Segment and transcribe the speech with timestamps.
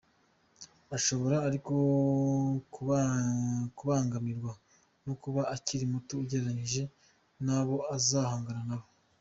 [0.97, 1.73] Ashobora ariko
[3.77, 4.51] kubangamirwa
[5.05, 6.83] no kuba akiri muto, ugereranyije
[7.45, 8.87] n’abo azahangana nabo.